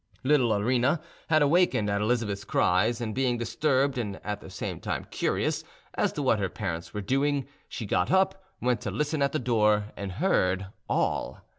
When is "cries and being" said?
2.43-3.37